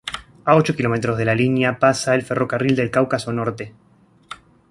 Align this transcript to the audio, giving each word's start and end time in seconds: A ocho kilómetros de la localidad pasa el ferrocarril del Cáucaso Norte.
A 0.45 0.55
ocho 0.55 0.75
kilómetros 0.75 1.15
de 1.19 1.25
la 1.25 1.35
localidad 1.35 1.77
pasa 1.77 2.15
el 2.15 2.23
ferrocarril 2.23 2.75
del 2.75 2.89
Cáucaso 2.89 3.31
Norte. 3.33 3.75